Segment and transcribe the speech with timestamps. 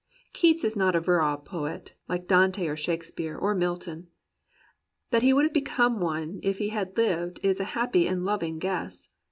[0.33, 4.07] Keats is not a virile poet, Kke Dante or Shake speare or Milton;
[5.11, 8.57] that he would have become one if he had Uved is a happy and loving
[8.57, 9.09] guess.